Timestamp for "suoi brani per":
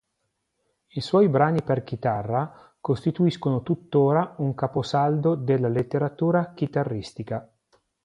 0.99-1.83